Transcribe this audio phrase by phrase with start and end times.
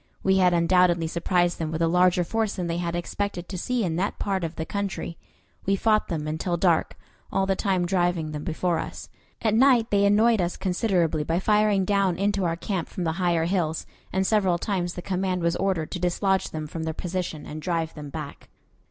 [0.23, 3.83] We had undoubtedly surprised them with a larger force than they had expected to see
[3.83, 5.15] in that part of the country.
[5.67, 6.97] We fought them until dark,
[7.31, 9.09] all the time driving them before us.
[9.43, 13.45] At night they annoyed us considerably by firing down into our camp from the higher
[13.45, 17.61] hills, and several times the command was ordered to dislodge them from their position and
[17.61, 18.49] drive them back.